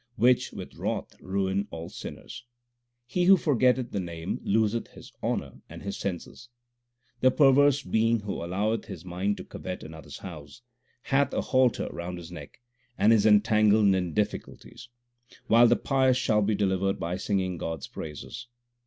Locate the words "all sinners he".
1.69-3.25